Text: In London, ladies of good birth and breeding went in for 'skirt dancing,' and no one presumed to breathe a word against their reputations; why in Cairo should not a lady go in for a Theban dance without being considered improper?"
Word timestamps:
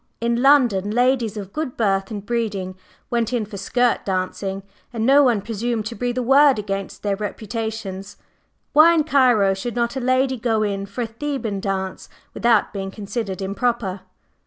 In 0.19 0.41
London, 0.41 0.89
ladies 0.89 1.37
of 1.37 1.53
good 1.53 1.77
birth 1.77 2.09
and 2.09 2.25
breeding 2.25 2.75
went 3.11 3.31
in 3.31 3.45
for 3.45 3.57
'skirt 3.57 4.03
dancing,' 4.03 4.63
and 4.91 5.05
no 5.05 5.21
one 5.21 5.43
presumed 5.43 5.85
to 5.85 5.95
breathe 5.95 6.17
a 6.17 6.23
word 6.23 6.57
against 6.57 7.03
their 7.03 7.15
reputations; 7.15 8.17
why 8.73 8.95
in 8.95 9.03
Cairo 9.03 9.53
should 9.53 9.75
not 9.75 9.95
a 9.95 9.99
lady 9.99 10.37
go 10.37 10.63
in 10.63 10.87
for 10.87 11.01
a 11.03 11.05
Theban 11.05 11.59
dance 11.59 12.09
without 12.33 12.73
being 12.73 12.89
considered 12.89 13.43
improper?" 13.43 14.01